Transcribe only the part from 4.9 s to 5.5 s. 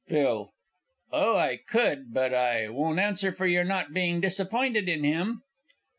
him.